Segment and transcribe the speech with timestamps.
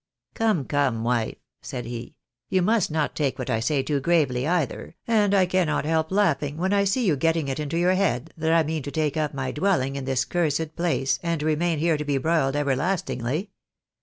[0.33, 2.15] "Come, come, wife," said he,"
[2.49, 6.55] you must not take what I say too gravely, either, and I cannot help laugliing
[6.55, 9.35] when I see you getting it into your head that I mean to take up
[9.35, 13.51] my dwelling in this cursed place and remain here to be broiled everlastingly.